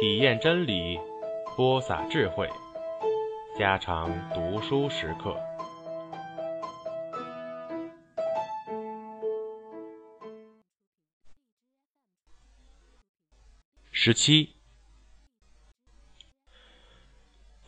[0.00, 0.98] 体验真理，
[1.54, 2.48] 播撒智慧，
[3.58, 5.38] 加长读书时刻。
[13.92, 14.54] 十七，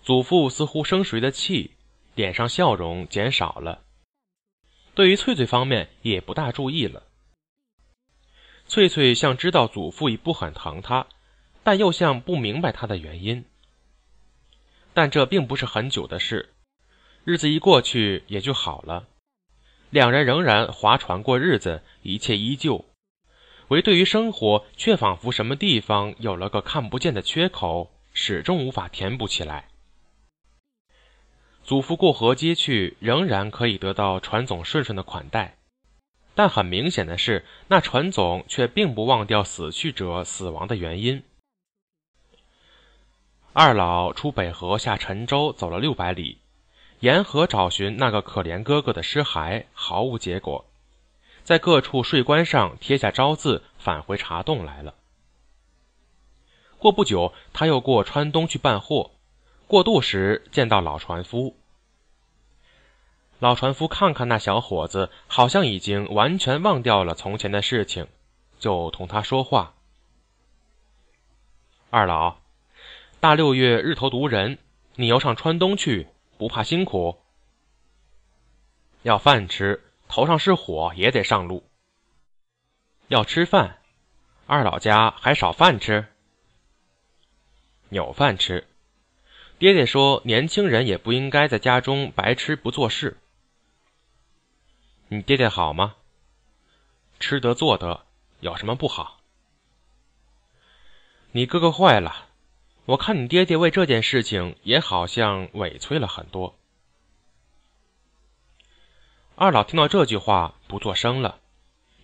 [0.02, 1.72] 祖父似乎生谁的气，
[2.14, 3.84] 脸上笑容减少了。
[4.94, 7.02] 对于翠翠方面也不大注意了。
[8.66, 11.06] 翠翠像知道祖父已不很疼她，
[11.64, 13.44] 但又像不明白他的原因。
[14.94, 16.50] 但这并不是很久的事，
[17.24, 19.06] 日子一过去也就好了。
[19.90, 22.84] 两人仍然划船过日子，一切依旧，
[23.68, 29.68] 唯对于生活却仿佛什么地方有了个看不见的缺口，始终无法填补起来。
[31.62, 35.56] 祖父过河接去，仍然可以得到船总顺顺的款待，
[36.34, 41.22] 但很明显的是，那船总却并不忘掉死去者死亡的原因。
[43.54, 46.38] 二老出北河下沉舟，走了六百里，
[47.00, 50.64] 沿河找寻那个可怜哥哥的尸骸，毫无结果，
[51.44, 54.94] 在各处税关上贴下招字，返回茶洞来了。
[56.78, 59.10] 过不久，他又过川东去办货。
[59.66, 61.56] 过渡时见到老船夫，
[63.38, 68.06] 老船夫看看那小伙子，好像已经完全忘掉了从前的事情，
[68.58, 69.74] 就同他说话
[71.88, 72.36] ：“二老，
[73.22, 74.58] 大六月日头毒人，
[74.96, 76.08] 你要上川东去，
[76.38, 77.22] 不怕辛苦？
[79.02, 81.62] 要饭吃，头上是火也得上路。
[83.06, 83.78] 要吃饭，
[84.48, 86.08] 二老家还少饭吃？
[87.90, 88.66] 有饭吃。”
[89.60, 93.18] 爹爹说：“年轻人也不应该在家中白吃不做事。”
[95.06, 95.94] 你爹爹好吗？
[97.20, 98.04] 吃得做得，
[98.40, 99.20] 有什么不好？
[101.30, 102.30] 你哥哥坏了，
[102.84, 106.58] 我看你爹爹为这件事情也好像委屈了很多。
[109.36, 111.40] 二老听到这句话，不作声了，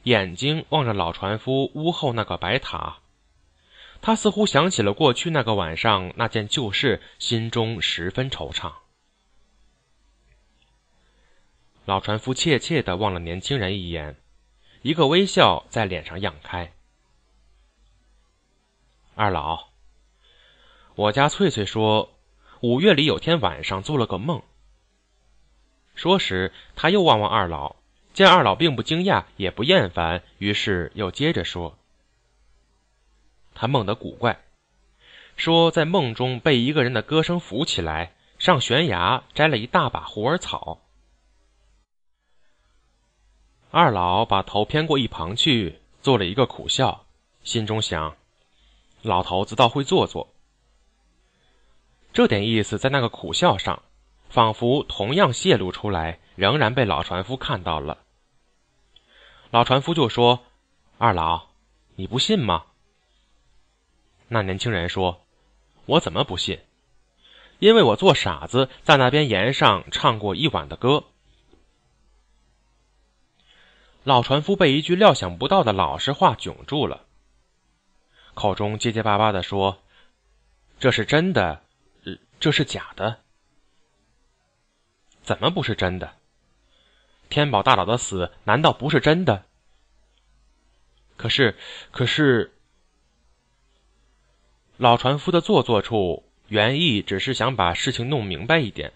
[0.05, 2.99] 眼睛望着老船夫屋后那个白塔。
[4.01, 8.73] 他似乎想起了过去那个晚上那件旧事，心中十分惆怅。
[11.85, 14.17] 老船夫怯怯地望了年轻人一眼，
[14.83, 16.73] 一个微笑在脸上漾开。
[19.17, 19.68] 二老，
[20.99, 22.11] 我家翠翠说，
[22.61, 24.43] 五月里有天晚上做了个梦。
[25.95, 27.77] 说时，他又望望二老，
[28.13, 31.79] 见二老并不惊讶，也不厌烦，于是又接着说。
[33.55, 34.43] 他梦得古怪，
[35.37, 40.81] 说在梦中被一个人的歌声扶起来，上悬崖摘了一大把虎耳草。
[43.71, 47.07] 二老把头偏过一旁去，做了一个苦笑，
[47.45, 48.17] 心中想：
[49.03, 50.35] 老头子倒会做作。
[52.19, 53.85] 这点意思在那个苦笑上，
[54.29, 57.99] 仿佛同样泄露出来，仍然被老船夫看到了。
[59.53, 60.45] 老船夫就说
[60.99, 61.51] ：“二老，
[61.95, 62.65] 你不信吗？”
[64.27, 65.25] 那年轻人说
[65.87, 66.59] ：“我怎么不信？
[67.61, 71.05] 因为我做傻子，在那边岩上唱过一晚的歌。”
[74.03, 77.05] 老船夫被一句料想不到的老实话窘住了，
[78.35, 79.79] 口中结结巴巴的说
[80.81, 81.63] ：“这是真的，
[82.41, 83.21] 这是假的？
[85.23, 86.15] 怎么不是真的？
[87.29, 89.45] 天宝大佬的死难道不是真的？
[91.17, 91.57] 可是，
[91.91, 92.55] 可是……”
[94.79, 98.93] 老船夫的做作处，原意只是想把事情弄明白一点，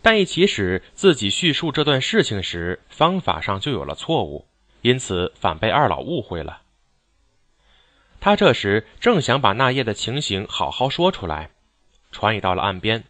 [0.00, 4.46] 但一起始自己叙述这段事情时，方法上就有了错误，
[4.82, 6.62] 因此反被二老误会了。
[8.20, 11.50] 他这时正想把那夜的情形好好说出来，
[12.18, 13.04] 船已到了岸边，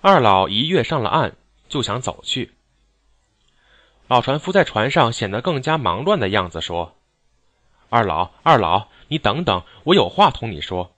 [0.00, 1.32] 二老一跃上了岸，
[1.68, 2.54] 就想走去。
[4.06, 6.96] 老船夫在船上显得更加忙乱的样子，说
[7.90, 10.94] ：“二老，二老。”你等等，我有话同你说。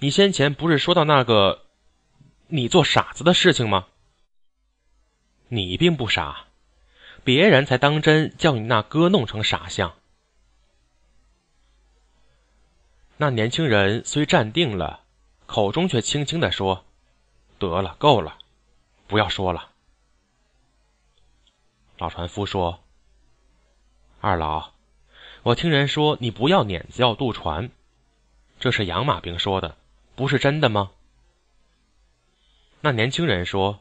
[0.00, 1.64] 你先前不是说到那个
[2.48, 3.86] 你做傻子的事情吗？
[5.48, 6.46] 你并不傻，
[7.24, 9.94] 别人才当真叫你那哥弄成傻相。
[13.16, 15.04] 那年轻人虽站定了，
[15.48, 16.84] 口中却轻轻的说
[17.58, 18.36] ：“得了，够了，
[19.06, 19.70] 不要说了。”
[21.96, 22.84] 老船夫说
[24.20, 24.72] ：“二老。”
[25.44, 27.70] 我听人说你不要碾子要渡船，
[28.60, 29.78] 这是养马兵说的，
[30.14, 30.90] 不是真的吗？
[32.82, 33.80] 那年轻人说：“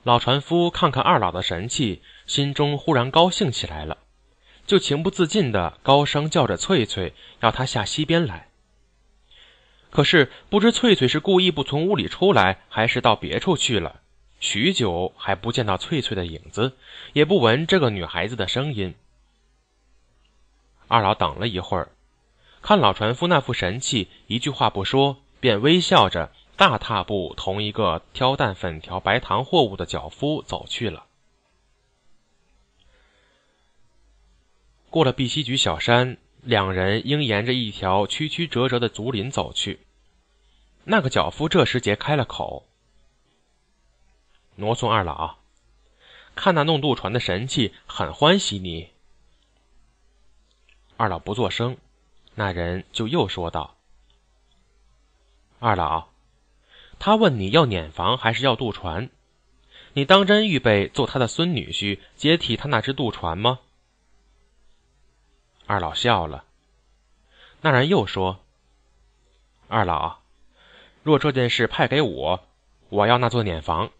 [0.02, 3.98] 老船夫看看二老的神气，心中忽然高兴起来了，
[4.66, 8.48] 就情不自禁地高声叫着翠翠，要她下溪边来。
[9.90, 14.00] 可是不知翠翠是故意不从屋里出来，还是到别处去了。
[14.38, 16.76] 许久还不见到翠翠的影子，
[17.14, 18.94] 也不闻这个女孩子的声音。
[20.88, 21.88] 二老等了一会儿，
[22.60, 31.06] 看老船夫那副神气，一句话不说，便微笑着大踏步同一个挑担粉条、白糖货物的脚夫走去了。
[34.96, 39.80] 过了碧溪局小山，两人应沿着一条曲曲折折的竹林走去。
[40.84, 42.66] 那个脚夫这时节开了口
[44.56, 45.36] ：“挪送二老，
[46.34, 48.88] 看那弄渡船的神气，很欢喜你。”
[50.96, 51.76] 二老不作声，
[52.34, 53.76] 那人就又说道
[55.60, 56.08] ：“二老，
[56.98, 59.10] 他问你要碾房还是要渡船？
[59.92, 63.60] 你当真预备做他的孙女婿，接替他那只渡船吗？”
[65.66, 66.44] 二老笑了。
[67.60, 68.40] 那人又说
[69.68, 70.18] ：“二老。”
[71.02, 72.44] 若这件事派给我，
[72.88, 73.90] 我要那座碾房。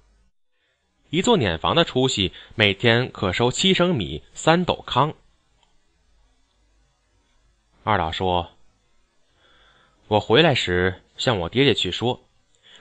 [1.10, 5.14] 一座碾房的出息，每天可收七升米、三斗糠。
[7.84, 8.50] 二老说
[10.08, 12.24] ：“我回来时向我爹爹去说，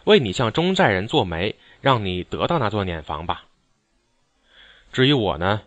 [0.05, 3.45] 为你向中寨人做媒，让你得到那座碾房吧。
[4.91, 5.61] 至于我呢，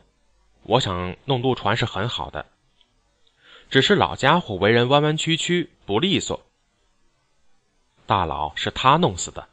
[0.65, 2.47] 我想弄渡船是很好的，
[3.71, 6.45] 只是老家伙为人弯弯曲曲，不利索。”
[8.07, 9.49] 大佬是他弄死的。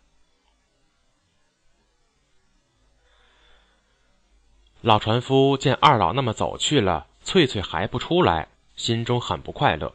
[4.81, 9.93] 老船夫见二老那么走去了，翠翠还不出来，心中很不快乐。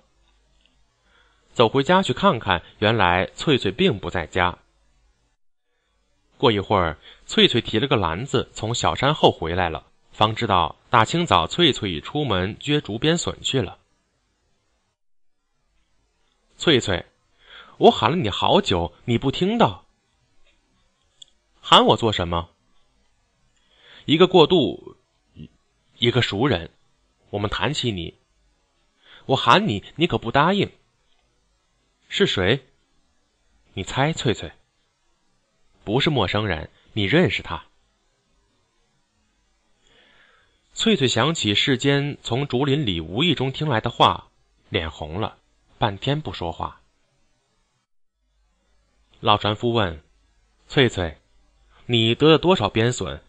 [1.55, 4.58] 走回家去看看，原来翠翠并不在家。
[6.37, 13.78] 过一会儿，翠翠提了个篮子从小山后回来了，方知道大清早翠翠已出门撅竹编笋去了。
[16.60, 17.06] 翠翠。
[17.78, 19.86] 我喊了你好久，你不听到。
[21.62, 22.50] 喊我做什么？
[24.04, 24.98] 一个过渡，
[25.96, 26.70] 一个熟人，
[27.30, 28.12] 我们谈起你。
[29.24, 30.70] 我喊你，你可不答应。
[32.10, 32.66] 是谁？
[33.72, 34.52] 你猜，翠翠。
[35.82, 37.64] 不是陌生人，你认识他。
[40.74, 44.28] 翠翠想起世间从竹林里无意中听来的话，
[44.68, 45.38] 脸红了，
[45.81, 46.82] 半天不说话。
[49.21, 50.03] 老船夫问
[50.69, 51.17] ：“翠翠，
[51.87, 53.23] 你得了多少鞭笋？”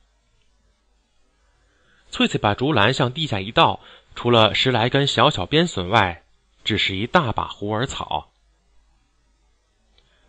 [2.11, 3.79] 翠翠把竹篮向地下一倒，
[4.15, 6.25] 除了十来根小小鞭笋外，
[6.65, 8.33] 只是一大把虎耳草。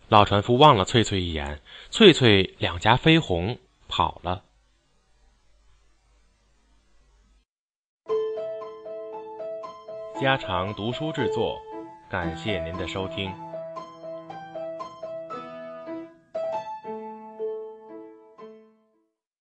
[0.07, 1.61] 老船夫望了翠翠一眼，
[1.91, 3.59] 翠翠两颊绯红，
[3.89, 4.45] 跑了。
[10.21, 11.59] 家常读书制作，
[12.13, 13.42] 感谢您的收听。